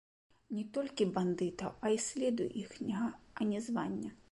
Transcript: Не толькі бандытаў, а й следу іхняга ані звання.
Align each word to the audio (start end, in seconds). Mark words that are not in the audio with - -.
Не 0.59 0.63
толькі 0.77 1.07
бандытаў, 1.17 1.71
а 1.85 1.93
й 1.97 2.03
следу 2.07 2.49
іхняга 2.65 3.13
ані 3.45 3.57
звання. 3.69 4.11